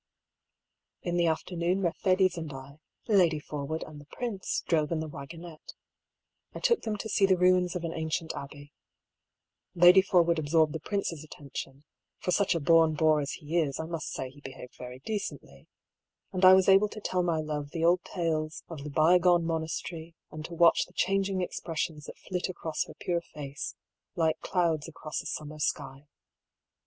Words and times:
In 1.03 1.15
the 1.17 1.27
afternoon 1.27 1.83
Mercedes 1.83 2.35
and 2.35 2.51
I, 2.51 2.79
Lady 3.07 3.37
Forwood 3.37 3.83
and 3.83 4.01
the 4.01 4.07
prince, 4.07 4.63
drove 4.65 4.91
in 4.91 4.99
the 4.99 5.07
waggonette. 5.07 5.75
I 6.55 6.59
took 6.59 6.81
them 6.81 6.97
to 6.97 7.07
see 7.07 7.27
the 7.27 7.37
ruins 7.37 7.75
of 7.75 7.83
an 7.83 7.93
ancient 7.93 8.33
abbey. 8.33 8.71
Lady 9.75 10.01
Forwood 10.01 10.39
ab 10.39 10.47
sorbed 10.49 10.71
the 10.73 10.79
prince's 10.79 11.23
attention— 11.23 11.83
(for 12.19 12.31
such 12.31 12.55
a 12.55 12.59
born 12.59 12.95
boor 12.95 13.21
as 13.21 13.33
he 13.33 13.59
is, 13.59 13.79
I 13.79 13.85
must 13.85 14.09
say 14.11 14.31
he 14.31 14.41
behaved 14.41 14.73
very 14.75 14.97
decently)— 15.05 15.67
and 16.33 16.43
I 16.45 16.55
was 16.55 16.67
able 16.67 16.89
to 16.89 16.99
tell 16.99 17.21
my 17.21 17.39
love 17.39 17.69
the 17.69 17.85
old 17.85 18.03
tales 18.03 18.63
of 18.69 18.83
the 18.83 18.89
by 18.89 19.19
gone 19.19 19.43
monas 19.43 19.83
258 19.83 19.85
I>R 19.85 19.85
PAULL'S 19.85 19.85
THEORY. 19.85 20.01
tery, 20.01 20.13
and 20.31 20.45
to 20.45 20.53
watch 20.55 20.85
the 20.87 20.93
changing 20.93 21.41
expressions 21.43 22.05
that 22.05 22.17
flit 22.17 22.49
across 22.49 22.85
her 22.85 22.95
pure 22.95 23.21
face, 23.21 23.75
like 24.15 24.41
the 24.41 24.47
clouds 24.47 24.87
across 24.87 25.21
a 25.21 25.27
summer 25.27 25.59
sky. 25.59 26.07